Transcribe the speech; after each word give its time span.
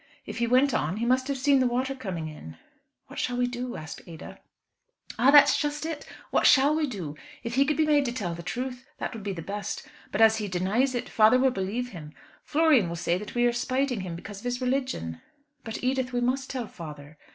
If 0.25 0.39
he 0.39 0.47
went 0.47 0.73
on 0.73 0.97
he 0.97 1.05
must 1.05 1.27
have 1.27 1.37
seen 1.37 1.59
the 1.59 1.67
water 1.67 1.93
coming 1.93 2.27
in." 2.27 2.57
"What 3.05 3.19
shall 3.19 3.37
we 3.37 3.45
do?" 3.45 3.75
asked 3.77 4.01
Ada. 4.07 4.39
"Ah! 5.19 5.29
that's 5.29 5.55
just 5.55 5.85
it. 5.85 6.07
What 6.31 6.47
shall 6.47 6.75
we 6.75 6.87
do? 6.87 7.15
If 7.43 7.53
he 7.53 7.65
could 7.65 7.77
be 7.77 7.85
made 7.85 8.05
to 8.05 8.11
tell 8.11 8.33
the 8.33 8.41
truth, 8.41 8.83
that 8.97 9.13
would 9.13 9.21
be 9.21 9.31
best. 9.33 9.85
But 10.11 10.21
as 10.21 10.37
he 10.37 10.47
denies 10.47 10.95
it, 10.95 11.07
father 11.07 11.37
will 11.37 11.51
believe 11.51 11.89
him. 11.89 12.15
Florian 12.43 12.89
will 12.89 12.95
say 12.95 13.19
that 13.19 13.35
we 13.35 13.45
are 13.45 13.53
spiting 13.53 14.01
him 14.01 14.15
because 14.15 14.39
of 14.39 14.45
his 14.45 14.59
religion." 14.59 15.21
"But, 15.63 15.83
Edith, 15.83 16.13
we 16.13 16.19
must 16.19 16.49
tell 16.49 16.65
father." 16.65 17.19